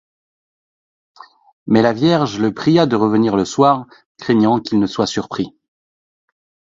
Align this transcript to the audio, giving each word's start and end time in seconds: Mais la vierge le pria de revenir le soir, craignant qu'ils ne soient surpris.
Mais 1.67 1.83
la 1.83 1.93
vierge 1.93 2.39
le 2.39 2.51
pria 2.51 2.87
de 2.87 2.95
revenir 2.95 3.35
le 3.35 3.45
soir, 3.45 3.85
craignant 4.17 4.59
qu'ils 4.59 4.79
ne 4.79 4.87
soient 4.87 5.05
surpris. 5.05 5.53